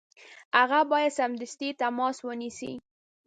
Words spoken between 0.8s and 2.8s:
باید سمدستي تماس ونیسي.